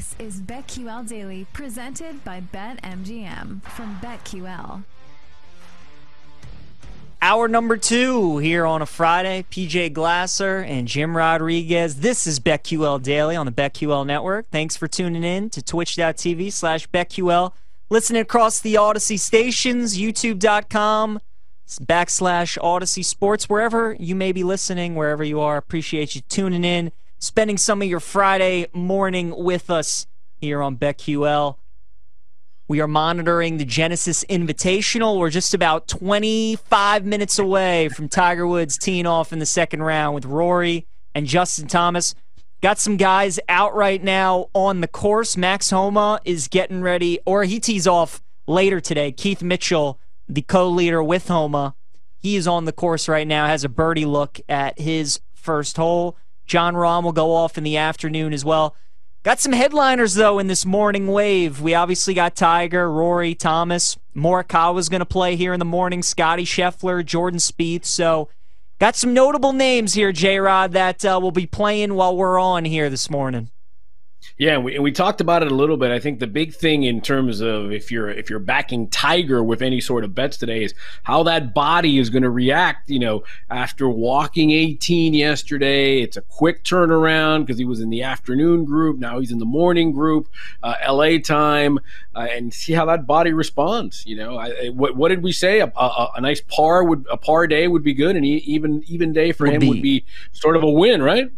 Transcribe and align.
This 0.00 0.16
is 0.18 0.40
BetQL 0.40 1.06
Daily, 1.06 1.46
presented 1.52 2.24
by 2.24 2.40
BetMGM 2.40 3.62
from 3.64 3.98
BetQL. 4.00 4.82
Hour 7.20 7.48
number 7.48 7.76
two 7.76 8.38
here 8.38 8.64
on 8.64 8.80
a 8.80 8.86
Friday. 8.86 9.44
PJ 9.50 9.92
Glasser 9.92 10.60
and 10.60 10.88
Jim 10.88 11.14
Rodriguez. 11.14 11.96
This 11.96 12.26
is 12.26 12.40
BetQL 12.40 13.02
Daily 13.02 13.36
on 13.36 13.44
the 13.44 13.52
BetQL 13.52 14.06
Network. 14.06 14.48
Thanks 14.50 14.74
for 14.74 14.88
tuning 14.88 15.22
in 15.22 15.50
to 15.50 15.62
twitch.tv 15.62 16.50
slash 16.50 16.88
BetQL. 16.88 17.52
Listening 17.90 18.22
across 18.22 18.58
the 18.58 18.76
Audacy 18.76 19.18
stations, 19.18 19.98
youtube.com 19.98 21.20
backslash 21.78 22.56
Audacy 22.58 23.04
Sports, 23.04 23.50
wherever 23.50 23.94
you 24.00 24.14
may 24.14 24.32
be 24.32 24.44
listening, 24.44 24.94
wherever 24.94 25.22
you 25.22 25.40
are. 25.40 25.58
Appreciate 25.58 26.14
you 26.14 26.22
tuning 26.22 26.64
in, 26.64 26.90
spending 27.20 27.58
some 27.58 27.82
of 27.82 27.88
your 27.88 28.00
Friday 28.00 28.66
morning 28.72 29.34
with 29.36 29.68
us 29.68 30.06
here 30.38 30.62
on 30.62 30.78
BetQL. 30.78 31.56
We 32.66 32.80
are 32.80 32.88
monitoring 32.88 33.58
the 33.58 33.66
Genesis 33.66 34.24
Invitational. 34.24 35.18
We're 35.18 35.28
just 35.28 35.52
about 35.52 35.86
25 35.86 37.04
minutes 37.04 37.38
away 37.38 37.90
from 37.90 38.08
Tiger 38.08 38.46
Woods 38.46 38.78
teeing 38.78 39.06
off 39.06 39.34
in 39.34 39.38
the 39.38 39.44
second 39.46 39.82
round 39.82 40.14
with 40.14 40.24
Rory 40.24 40.86
and 41.14 41.26
Justin 41.26 41.68
Thomas. 41.68 42.14
Got 42.62 42.78
some 42.78 42.96
guys 42.96 43.38
out 43.50 43.74
right 43.74 44.02
now 44.02 44.48
on 44.54 44.80
the 44.80 44.88
course. 44.88 45.36
Max 45.36 45.70
Homa 45.70 46.20
is 46.24 46.48
getting 46.48 46.80
ready, 46.80 47.18
or 47.26 47.44
he 47.44 47.60
tees 47.60 47.86
off 47.86 48.22
later 48.46 48.80
today. 48.80 49.12
Keith 49.12 49.42
Mitchell, 49.42 49.98
the 50.26 50.42
co 50.42 50.70
leader 50.70 51.02
with 51.02 51.28
Homa, 51.28 51.74
he 52.16 52.36
is 52.36 52.48
on 52.48 52.64
the 52.64 52.72
course 52.72 53.08
right 53.08 53.26
now, 53.26 53.46
has 53.46 53.64
a 53.64 53.68
birdie 53.68 54.06
look 54.06 54.40
at 54.48 54.78
his 54.78 55.20
first 55.34 55.76
hole. 55.76 56.16
Jon 56.50 56.74
Rahm 56.74 57.04
will 57.04 57.12
go 57.12 57.32
off 57.32 57.56
in 57.56 57.62
the 57.62 57.76
afternoon 57.76 58.32
as 58.32 58.44
well. 58.44 58.74
Got 59.22 59.38
some 59.38 59.52
headliners 59.52 60.14
though 60.14 60.40
in 60.40 60.48
this 60.48 60.66
morning 60.66 61.06
wave. 61.06 61.60
We 61.60 61.74
obviously 61.74 62.12
got 62.12 62.34
Tiger, 62.34 62.90
Rory, 62.90 63.36
Thomas, 63.36 63.96
Morikawa's 64.16 64.88
going 64.88 64.98
to 64.98 65.06
play 65.06 65.36
here 65.36 65.52
in 65.52 65.60
the 65.60 65.64
morning. 65.64 66.02
Scotty 66.02 66.44
Scheffler, 66.44 67.06
Jordan 67.06 67.38
Spieth. 67.38 67.84
So 67.84 68.30
got 68.80 68.96
some 68.96 69.14
notable 69.14 69.52
names 69.52 69.94
here, 69.94 70.10
J 70.10 70.40
Rod, 70.40 70.72
that 70.72 71.04
uh, 71.04 71.20
will 71.22 71.30
be 71.30 71.46
playing 71.46 71.94
while 71.94 72.16
we're 72.16 72.40
on 72.40 72.64
here 72.64 72.90
this 72.90 73.08
morning. 73.08 73.50
Yeah, 74.38 74.54
and 74.54 74.64
we, 74.64 74.74
and 74.74 74.82
we 74.82 74.90
talked 74.90 75.20
about 75.20 75.42
it 75.42 75.52
a 75.52 75.54
little 75.54 75.76
bit. 75.76 75.90
I 75.90 75.98
think 75.98 76.18
the 76.18 76.26
big 76.26 76.54
thing 76.54 76.84
in 76.84 77.00
terms 77.00 77.40
of 77.40 77.72
if 77.72 77.90
you're 77.90 78.08
if 78.08 78.30
you're 78.30 78.38
backing 78.38 78.88
Tiger 78.88 79.42
with 79.42 79.60
any 79.60 79.80
sort 79.80 80.02
of 80.02 80.14
bets 80.14 80.36
today 80.36 80.64
is 80.64 80.74
how 81.02 81.22
that 81.24 81.52
body 81.52 81.98
is 81.98 82.08
going 82.08 82.22
to 82.22 82.30
react. 82.30 82.88
You 82.88 83.00
know, 83.00 83.24
after 83.50 83.88
walking 83.88 84.50
18 84.50 85.14
yesterday, 85.14 86.00
it's 86.00 86.16
a 86.16 86.22
quick 86.22 86.64
turnaround 86.64 87.40
because 87.40 87.58
he 87.58 87.64
was 87.64 87.80
in 87.80 87.90
the 87.90 88.02
afternoon 88.02 88.64
group. 88.64 88.98
Now 88.98 89.18
he's 89.20 89.30
in 89.30 89.38
the 89.38 89.44
morning 89.44 89.92
group, 89.92 90.28
uh, 90.62 90.74
LA 90.88 91.18
time, 91.18 91.78
uh, 92.14 92.28
and 92.30 92.52
see 92.52 92.72
how 92.72 92.86
that 92.86 93.06
body 93.06 93.32
responds. 93.32 94.04
You 94.06 94.16
know, 94.16 94.38
I, 94.38 94.68
what, 94.68 94.96
what 94.96 95.08
did 95.08 95.22
we 95.22 95.32
say? 95.32 95.60
A, 95.60 95.66
a, 95.76 96.12
a, 96.16 96.20
nice 96.20 96.40
par 96.40 96.84
would 96.84 97.06
a 97.10 97.16
par 97.16 97.46
day 97.46 97.68
would 97.68 97.82
be 97.82 97.94
good, 97.94 98.16
and 98.16 98.24
even 98.24 98.82
even 98.86 99.12
day 99.12 99.32
for 99.32 99.44
would 99.44 99.54
him 99.54 99.60
be. 99.60 99.68
would 99.68 99.82
be 99.82 100.04
sort 100.32 100.56
of 100.56 100.62
a 100.62 100.70
win, 100.70 101.02
right? 101.02 101.30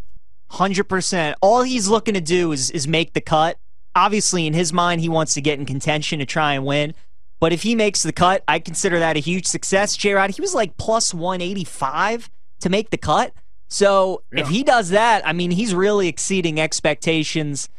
Hundred 0.52 0.84
percent. 0.84 1.36
All 1.40 1.62
he's 1.62 1.88
looking 1.88 2.12
to 2.12 2.20
do 2.20 2.52
is 2.52 2.70
is 2.70 2.86
make 2.86 3.14
the 3.14 3.22
cut. 3.22 3.56
Obviously, 3.94 4.46
in 4.46 4.52
his 4.52 4.70
mind, 4.70 5.00
he 5.00 5.08
wants 5.08 5.32
to 5.32 5.40
get 5.40 5.58
in 5.58 5.64
contention 5.64 6.18
to 6.18 6.26
try 6.26 6.52
and 6.52 6.66
win. 6.66 6.94
But 7.40 7.54
if 7.54 7.62
he 7.62 7.74
makes 7.74 8.02
the 8.02 8.12
cut, 8.12 8.44
I 8.46 8.58
consider 8.58 8.98
that 8.98 9.16
a 9.16 9.20
huge 9.20 9.46
success. 9.46 9.96
J 9.96 10.12
Rod, 10.12 10.30
he 10.30 10.42
was 10.42 10.54
like 10.54 10.76
plus 10.76 11.14
one 11.14 11.40
eighty 11.40 11.64
five 11.64 12.30
to 12.60 12.68
make 12.68 12.90
the 12.90 12.98
cut. 12.98 13.32
So 13.68 14.24
yeah. 14.30 14.42
if 14.42 14.48
he 14.48 14.62
does 14.62 14.90
that, 14.90 15.26
I 15.26 15.32
mean, 15.32 15.52
he's 15.52 15.74
really 15.74 16.06
exceeding 16.06 16.60
expectations. 16.60 17.70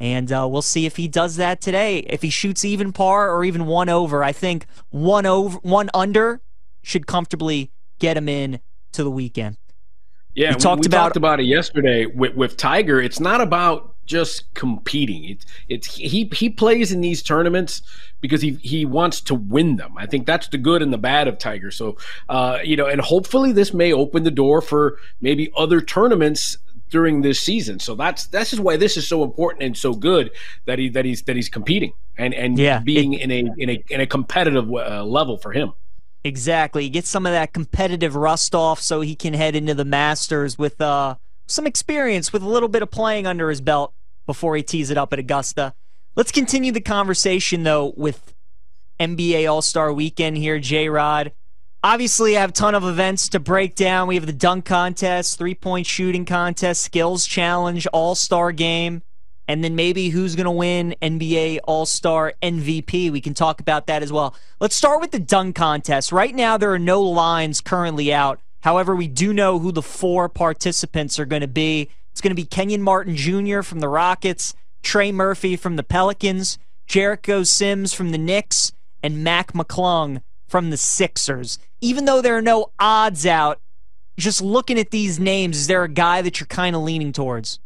And 0.00 0.32
uh, 0.32 0.48
we'll 0.50 0.62
see 0.62 0.86
if 0.86 0.96
he 0.96 1.08
does 1.08 1.36
that 1.36 1.60
today. 1.60 1.98
If 1.98 2.22
he 2.22 2.30
shoots 2.30 2.64
even 2.64 2.92
par 2.92 3.30
or 3.30 3.44
even 3.44 3.66
one 3.66 3.90
over, 3.90 4.24
I 4.24 4.32
think 4.32 4.64
one 4.88 5.26
over, 5.26 5.58
one 5.58 5.90
under 5.92 6.40
should 6.82 7.06
comfortably 7.06 7.70
get 7.98 8.16
him 8.16 8.28
in 8.28 8.60
to 8.92 9.04
the 9.04 9.10
weekend. 9.10 9.58
Yeah, 10.34 10.50
we, 10.50 10.56
talked, 10.56 10.80
we 10.80 10.86
about, 10.86 11.02
talked 11.02 11.16
about 11.16 11.40
it 11.40 11.44
yesterday 11.44 12.06
with, 12.06 12.34
with 12.34 12.56
Tiger. 12.56 13.00
It's 13.00 13.20
not 13.20 13.40
about 13.40 13.94
just 14.04 14.52
competing. 14.54 15.24
It's 15.24 15.46
it's 15.68 15.94
he 15.94 16.28
he 16.32 16.50
plays 16.50 16.90
in 16.90 17.00
these 17.00 17.22
tournaments 17.22 17.82
because 18.20 18.42
he 18.42 18.58
he 18.62 18.84
wants 18.84 19.20
to 19.22 19.34
win 19.34 19.76
them. 19.76 19.94
I 19.96 20.06
think 20.06 20.26
that's 20.26 20.48
the 20.48 20.58
good 20.58 20.82
and 20.82 20.92
the 20.92 20.98
bad 20.98 21.28
of 21.28 21.38
Tiger. 21.38 21.70
So 21.70 21.96
uh, 22.28 22.58
you 22.64 22.76
know, 22.76 22.86
and 22.86 23.00
hopefully 23.00 23.52
this 23.52 23.72
may 23.72 23.92
open 23.92 24.24
the 24.24 24.30
door 24.30 24.60
for 24.60 24.98
maybe 25.20 25.52
other 25.56 25.80
tournaments 25.80 26.58
during 26.90 27.22
this 27.22 27.40
season. 27.40 27.78
So 27.78 27.94
that's 27.94 28.26
that's 28.26 28.50
just 28.50 28.62
why 28.62 28.76
this 28.76 28.96
is 28.96 29.08
so 29.08 29.22
important 29.22 29.64
and 29.64 29.76
so 29.76 29.94
good 29.94 30.30
that 30.66 30.78
he 30.78 30.88
that 30.90 31.04
he's 31.04 31.22
that 31.22 31.36
he's 31.36 31.48
competing 31.48 31.92
and 32.18 32.34
and 32.34 32.58
yeah, 32.58 32.80
being 32.80 33.14
it, 33.14 33.22
in 33.22 33.30
a 33.30 33.52
in 33.58 33.70
a 33.70 33.84
in 33.90 34.00
a 34.00 34.06
competitive 34.06 34.70
uh, 34.70 35.04
level 35.04 35.38
for 35.38 35.52
him. 35.52 35.72
Exactly. 36.24 36.88
Get 36.88 37.06
some 37.06 37.26
of 37.26 37.32
that 37.32 37.52
competitive 37.52 38.14
rust 38.14 38.54
off 38.54 38.80
so 38.80 39.00
he 39.00 39.14
can 39.14 39.34
head 39.34 39.56
into 39.56 39.74
the 39.74 39.84
Masters 39.84 40.56
with 40.56 40.80
uh, 40.80 41.16
some 41.46 41.66
experience, 41.66 42.32
with 42.32 42.42
a 42.42 42.48
little 42.48 42.68
bit 42.68 42.82
of 42.82 42.90
playing 42.90 43.26
under 43.26 43.50
his 43.50 43.60
belt 43.60 43.92
before 44.24 44.56
he 44.56 44.62
tees 44.62 44.90
it 44.90 44.98
up 44.98 45.12
at 45.12 45.18
Augusta. 45.18 45.74
Let's 46.14 46.30
continue 46.30 46.70
the 46.70 46.80
conversation, 46.80 47.64
though, 47.64 47.92
with 47.96 48.34
NBA 49.00 49.50
All 49.50 49.62
Star 49.62 49.92
Weekend 49.92 50.36
here, 50.36 50.60
J 50.60 50.88
Rod. 50.88 51.32
Obviously, 51.82 52.36
I 52.36 52.40
have 52.42 52.50
a 52.50 52.52
ton 52.52 52.76
of 52.76 52.84
events 52.84 53.28
to 53.30 53.40
break 53.40 53.74
down. 53.74 54.06
We 54.06 54.14
have 54.14 54.26
the 54.26 54.32
dunk 54.32 54.64
contest, 54.64 55.38
three 55.38 55.56
point 55.56 55.86
shooting 55.86 56.24
contest, 56.24 56.84
skills 56.84 57.26
challenge, 57.26 57.88
All 57.88 58.14
Star 58.14 58.52
game 58.52 59.02
and 59.52 59.62
then 59.62 59.76
maybe 59.76 60.08
who's 60.08 60.34
going 60.34 60.46
to 60.46 60.50
win 60.50 60.94
NBA 61.02 61.58
All 61.64 61.84
Star 61.84 62.32
MVP. 62.42 63.12
We 63.12 63.20
can 63.20 63.34
talk 63.34 63.60
about 63.60 63.86
that 63.86 64.02
as 64.02 64.10
well. 64.10 64.34
Let's 64.60 64.74
start 64.74 65.02
with 65.02 65.10
the 65.10 65.18
dunk 65.18 65.56
contest. 65.56 66.10
Right 66.10 66.34
now, 66.34 66.56
there 66.56 66.72
are 66.72 66.78
no 66.78 67.02
lines 67.02 67.60
currently 67.60 68.14
out. 68.14 68.40
However, 68.60 68.96
we 68.96 69.08
do 69.08 69.34
know 69.34 69.58
who 69.58 69.70
the 69.70 69.82
four 69.82 70.30
participants 70.30 71.18
are 71.18 71.26
going 71.26 71.42
to 71.42 71.48
be. 71.48 71.90
It's 72.12 72.22
going 72.22 72.30
to 72.30 72.34
be 72.34 72.46
Kenyon 72.46 72.80
Martin 72.80 73.14
Jr. 73.14 73.60
from 73.60 73.80
the 73.80 73.90
Rockets, 73.90 74.54
Trey 74.82 75.12
Murphy 75.12 75.54
from 75.56 75.76
the 75.76 75.82
Pelicans, 75.82 76.58
Jericho 76.86 77.42
Sims 77.42 77.92
from 77.92 78.10
the 78.10 78.18
Knicks, 78.18 78.72
and 79.02 79.22
Mac 79.22 79.52
McClung 79.52 80.22
from 80.48 80.70
the 80.70 80.78
Sixers. 80.78 81.58
Even 81.82 82.06
though 82.06 82.22
there 82.22 82.38
are 82.38 82.42
no 82.42 82.70
odds 82.78 83.26
out, 83.26 83.60
just 84.18 84.40
looking 84.40 84.78
at 84.78 84.92
these 84.92 85.20
names, 85.20 85.58
is 85.58 85.66
there 85.66 85.84
a 85.84 85.88
guy 85.88 86.22
that 86.22 86.40
you're 86.40 86.46
kind 86.46 86.74
of 86.74 86.80
leaning 86.80 87.12
towards? 87.12 87.58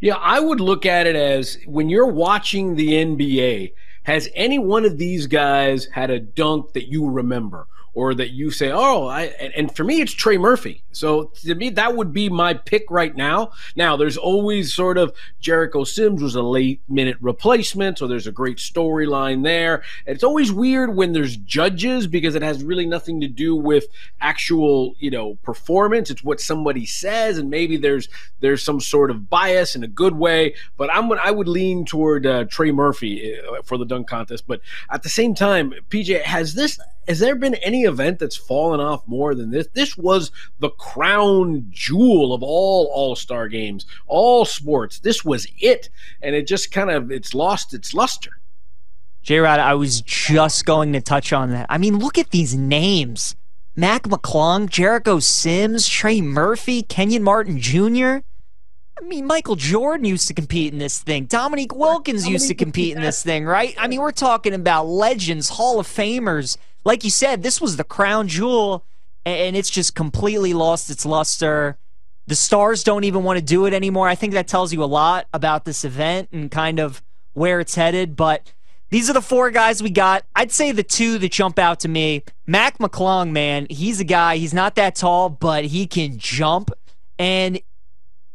Yeah, 0.00 0.16
I 0.16 0.40
would 0.40 0.60
look 0.60 0.86
at 0.86 1.06
it 1.06 1.16
as 1.16 1.58
when 1.66 1.88
you're 1.88 2.06
watching 2.06 2.74
the 2.74 2.92
NBA, 2.92 3.72
has 4.04 4.28
any 4.34 4.58
one 4.58 4.84
of 4.84 4.98
these 4.98 5.26
guys 5.26 5.86
had 5.86 6.10
a 6.10 6.20
dunk 6.20 6.72
that 6.74 6.88
you 6.88 7.08
remember? 7.08 7.66
Or 7.94 8.14
that 8.14 8.30
you 8.30 8.50
say, 8.50 8.70
oh, 8.70 9.06
I, 9.06 9.24
and 9.56 9.74
for 9.74 9.84
me, 9.84 10.00
it's 10.00 10.12
Trey 10.12 10.36
Murphy. 10.36 10.82
So 10.92 11.32
to 11.42 11.54
me, 11.54 11.70
that 11.70 11.96
would 11.96 12.12
be 12.12 12.28
my 12.28 12.54
pick 12.54 12.84
right 12.90 13.14
now. 13.14 13.52
Now, 13.76 13.96
there's 13.96 14.16
always 14.16 14.74
sort 14.74 14.98
of 14.98 15.14
Jericho 15.40 15.84
Sims 15.84 16.22
was 16.22 16.34
a 16.34 16.42
late 16.42 16.80
minute 16.88 17.16
replacement, 17.20 17.98
so 17.98 18.06
there's 18.06 18.26
a 18.26 18.32
great 18.32 18.58
storyline 18.58 19.44
there. 19.44 19.82
It's 20.06 20.24
always 20.24 20.52
weird 20.52 20.94
when 20.94 21.12
there's 21.12 21.36
judges 21.36 22.06
because 22.06 22.34
it 22.34 22.42
has 22.42 22.62
really 22.64 22.86
nothing 22.86 23.20
to 23.20 23.28
do 23.28 23.54
with 23.54 23.86
actual, 24.20 24.94
you 24.98 25.10
know, 25.10 25.36
performance. 25.42 26.10
It's 26.10 26.24
what 26.24 26.40
somebody 26.40 26.86
says, 26.86 27.38
and 27.38 27.50
maybe 27.50 27.76
there's 27.76 28.08
there's 28.40 28.62
some 28.62 28.80
sort 28.80 29.10
of 29.10 29.30
bias 29.30 29.76
in 29.76 29.84
a 29.84 29.88
good 29.88 30.14
way. 30.14 30.54
But 30.76 30.92
I'm 30.92 31.12
I 31.12 31.30
would 31.30 31.48
lean 31.48 31.84
toward 31.84 32.26
uh, 32.26 32.44
Trey 32.44 32.72
Murphy 32.72 33.38
uh, 33.38 33.62
for 33.62 33.78
the 33.78 33.84
dunk 33.84 34.08
contest. 34.08 34.44
But 34.46 34.60
at 34.90 35.02
the 35.02 35.08
same 35.08 35.34
time, 35.34 35.72
PJ 35.90 36.22
has 36.22 36.54
this 36.54 36.78
has 37.06 37.18
there 37.18 37.34
been 37.34 37.54
any 37.56 37.82
event 37.82 38.18
that's 38.18 38.36
fallen 38.36 38.80
off 38.80 39.06
more 39.06 39.34
than 39.34 39.50
this? 39.50 39.68
This 39.72 39.96
was 39.96 40.30
the 40.58 40.70
crown 40.70 41.66
jewel 41.70 42.32
of 42.32 42.42
all 42.42 42.90
All 42.92 43.16
Star 43.16 43.48
games, 43.48 43.86
all 44.06 44.44
sports. 44.44 45.00
This 45.00 45.24
was 45.24 45.46
it, 45.58 45.88
and 46.22 46.34
it 46.34 46.46
just 46.46 46.72
kind 46.72 46.90
of 46.90 47.10
it's 47.10 47.34
lost 47.34 47.74
its 47.74 47.94
luster. 47.94 48.38
J 49.22 49.38
Rod, 49.38 49.58
I 49.58 49.74
was 49.74 50.02
just 50.02 50.66
going 50.66 50.92
to 50.92 51.00
touch 51.00 51.32
on 51.32 51.50
that. 51.50 51.66
I 51.70 51.78
mean, 51.78 51.98
look 51.98 52.18
at 52.18 52.30
these 52.30 52.54
names. 52.54 53.34
Mac 53.74 54.02
McClung, 54.04 54.68
Jericho 54.68 55.18
Sims, 55.18 55.88
Trey 55.88 56.20
Murphy, 56.20 56.82
Kenyon 56.82 57.22
Martin 57.22 57.58
Jr. 57.58 58.18
I 58.96 59.00
mean, 59.02 59.26
Michael 59.26 59.56
Jordan 59.56 60.04
used 60.04 60.28
to 60.28 60.34
compete 60.34 60.72
in 60.72 60.78
this 60.78 61.00
thing. 61.00 61.24
Dominique 61.24 61.74
Wilkins 61.74 62.28
used 62.28 62.46
to 62.48 62.54
compete 62.54 62.94
in 62.94 63.02
this 63.02 63.22
thing, 63.22 63.44
right? 63.44 63.74
I 63.78 63.88
mean, 63.88 64.00
we're 64.00 64.12
talking 64.12 64.54
about 64.54 64.86
legends, 64.86 65.48
Hall 65.48 65.80
of 65.80 65.88
Famers. 65.88 66.56
Like 66.84 67.04
you 67.04 67.10
said, 67.10 67.42
this 67.42 67.60
was 67.60 67.76
the 67.76 67.84
crown 67.84 68.28
jewel, 68.28 68.84
and 69.24 69.56
it's 69.56 69.70
just 69.70 69.94
completely 69.94 70.52
lost 70.52 70.90
its 70.90 71.06
luster. 71.06 71.78
The 72.26 72.34
stars 72.34 72.82
don't 72.82 73.04
even 73.04 73.24
want 73.24 73.38
to 73.38 73.44
do 73.44 73.66
it 73.66 73.72
anymore. 73.72 74.08
I 74.08 74.14
think 74.14 74.32
that 74.34 74.48
tells 74.48 74.72
you 74.72 74.82
a 74.82 74.86
lot 74.86 75.26
about 75.32 75.64
this 75.64 75.84
event 75.84 76.28
and 76.32 76.50
kind 76.50 76.78
of 76.78 77.02
where 77.32 77.60
it's 77.60 77.74
headed. 77.74 78.16
But 78.16 78.52
these 78.90 79.10
are 79.10 79.14
the 79.14 79.22
four 79.22 79.50
guys 79.50 79.82
we 79.82 79.90
got. 79.90 80.24
I'd 80.34 80.52
say 80.52 80.72
the 80.72 80.82
two 80.82 81.18
that 81.18 81.32
jump 81.32 81.58
out 81.58 81.80
to 81.80 81.88
me 81.88 82.22
Mac 82.46 82.78
McClung, 82.78 83.32
man, 83.32 83.66
he's 83.70 84.00
a 84.00 84.04
guy, 84.04 84.36
he's 84.36 84.54
not 84.54 84.74
that 84.76 84.94
tall, 84.94 85.28
but 85.30 85.64
he 85.64 85.86
can 85.86 86.18
jump. 86.18 86.70
And 87.18 87.60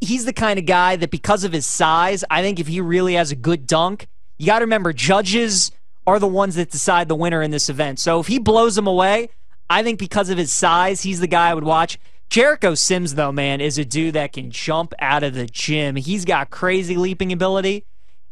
he's 0.02 0.26
the 0.26 0.34
kind 0.34 0.58
of 0.58 0.66
guy 0.66 0.96
that 0.96 1.12
because 1.12 1.44
of 1.44 1.54
his 1.54 1.66
size, 1.66 2.24
I 2.30 2.42
think 2.42 2.60
if 2.60 2.68
he 2.68 2.82
really 2.82 3.14
has 3.14 3.32
a 3.32 3.36
good 3.36 3.68
dunk, 3.68 4.08
you 4.38 4.46
got 4.46 4.60
to 4.60 4.66
remember 4.66 4.94
judges 4.94 5.72
are 6.10 6.20
the 6.20 6.28
ones 6.28 6.56
that 6.56 6.72
decide 6.72 7.08
the 7.08 7.16
winner 7.16 7.42
in 7.42 7.52
this 7.52 7.70
event. 7.70 8.00
So 8.00 8.20
if 8.20 8.28
he 8.28 8.40
blows 8.40 8.76
them 8.76 8.88
away, 8.88 9.30
I 9.70 9.84
think 9.84 10.00
because 10.00 10.30
of 10.30 10.38
his 10.38 10.52
size, 10.52 11.02
he's 11.02 11.20
the 11.20 11.28
guy 11.28 11.50
I 11.50 11.54
would 11.54 11.64
watch. 11.64 12.00
Jericho 12.30 12.76
Sims, 12.76 13.16
though, 13.16 13.32
man, 13.32 13.62
is 13.62 13.78
a 13.78 13.86
dude 13.86 14.16
that 14.16 14.34
can 14.34 14.52
jump 14.52 14.94
out 15.00 15.24
of 15.24 15.34
the 15.34 15.46
gym. 15.46 15.96
He's 15.96 16.26
got 16.26 16.50
crazy 16.50 16.96
leaping 16.96 17.32
ability, 17.32 17.86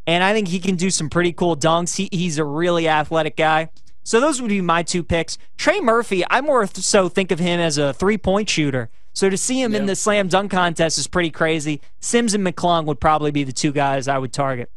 and 0.05 0.23
I 0.23 0.33
think 0.33 0.47
he 0.47 0.59
can 0.59 0.75
do 0.75 0.89
some 0.89 1.09
pretty 1.09 1.33
cool 1.33 1.55
dunks. 1.55 1.95
He, 1.95 2.09
he's 2.11 2.37
a 2.37 2.43
really 2.43 2.87
athletic 2.87 3.35
guy. 3.35 3.69
So 4.03 4.19
those 4.19 4.41
would 4.41 4.49
be 4.49 4.61
my 4.61 4.83
two 4.83 5.03
picks. 5.03 5.37
Trey 5.57 5.79
Murphy, 5.81 6.23
I 6.29 6.41
more 6.41 6.65
so 6.67 7.09
think 7.09 7.31
of 7.31 7.39
him 7.39 7.59
as 7.59 7.77
a 7.77 7.93
three 7.93 8.17
point 8.17 8.49
shooter. 8.49 8.89
So 9.13 9.29
to 9.29 9.37
see 9.37 9.61
him 9.61 9.73
in 9.73 9.87
the 9.87 9.95
slam 9.95 10.27
dunk 10.27 10.51
contest 10.51 10.99
is 10.99 11.07
pretty 11.07 11.31
crazy. 11.31 11.81
Sims 11.99 12.35
and 12.35 12.45
McClung 12.45 12.85
would 12.85 12.99
probably 12.99 13.31
be 13.31 13.43
the 13.43 13.51
two 13.51 13.71
guys 13.71 14.07
I 14.07 14.19
would 14.19 14.31
target. 14.31 14.71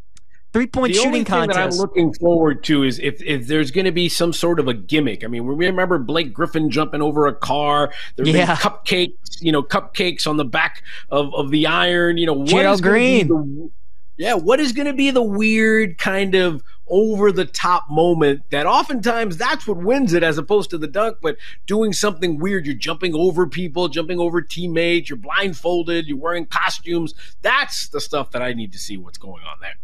Three 0.52 0.67
point 0.67 0.94
shooting 0.94 1.08
only 1.08 1.25
contest. 1.25 1.56
That 1.56 1.64
I'm 1.75 1.79
looking 1.79 2.12
forward 2.14 2.64
to 2.64 2.82
is 2.82 2.99
if, 2.99 3.23
if 3.23 3.47
there's 3.47 3.70
going 3.70 3.85
to 3.85 3.93
be 3.93 4.08
some 4.08 4.32
sort 4.32 4.58
of 4.58 4.67
a 4.67 4.75
gimmick. 4.75 5.23
I 5.25 5.29
mean, 5.29 5.47
we 5.47 5.67
remember 5.67 5.99
Blake 5.99 6.32
Griffin 6.32 6.70
jumping 6.70 7.02
over 7.02 7.26
a 7.29 7.35
car. 7.35 7.93
There's 8.17 8.29
Yeah. 8.31 8.56
cupcakes, 8.56 9.41
you 9.41 9.52
know, 9.52 9.62
cupcakes 9.62 10.26
on 10.26 10.37
the 10.38 10.44
back 10.44 10.82
of, 11.11 11.32
of 11.35 11.50
the 11.50 11.67
iron. 11.67 12.17
You 12.19 12.26
know, 12.26 12.32
what 12.35 12.49
Gerald 12.49 12.75
is 12.75 12.81
gonna 12.81 12.94
be 12.97 13.23
Green. 13.25 13.29
the- 13.29 13.70
yeah, 14.17 14.35
what 14.35 14.61
is 14.61 14.73
going 14.73 14.87
to 14.87 14.93
be 14.93 15.11
the 15.11 15.23
weird 15.23 15.97
kind 15.97 16.35
of 16.35 16.62
over 16.88 17.32
the 17.32 17.47
top 17.47 17.88
moment 17.88 18.43
that 18.50 18.67
oftentimes 18.67 19.38
that's 19.38 19.67
what 19.67 19.79
wins 19.79 20.12
it 20.12 20.23
as 20.23 20.37
opposed 20.37 20.69
to 20.70 20.76
the 20.76 20.87
dunk, 20.88 21.17
but 21.23 21.37
doing 21.67 21.94
something 21.94 22.38
weird. 22.38 22.67
You're 22.67 22.75
jumping 22.75 23.14
over 23.14 23.47
people, 23.47 23.88
jumping 23.88 24.19
over 24.19 24.43
teammates, 24.43 25.08
you're 25.08 25.17
blindfolded, 25.17 26.06
you're 26.06 26.19
wearing 26.19 26.44
costumes. 26.44 27.14
That's 27.41 27.88
the 27.88 28.00
stuff 28.00 28.32
that 28.32 28.43
I 28.43 28.52
need 28.52 28.73
to 28.73 28.79
see 28.79 28.99
what's 28.99 29.17
going 29.17 29.43
on 29.44 29.56
there. 29.62 29.76